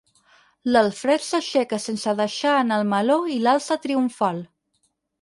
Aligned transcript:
L'Alfred 0.71 1.25
s'aixeca 1.25 1.79
sense 1.85 2.15
deixar 2.23 2.57
anar 2.65 2.81
el 2.83 2.91
meló 2.97 3.21
i 3.39 3.39
l'alça 3.47 3.81
triomfal. 3.89 4.45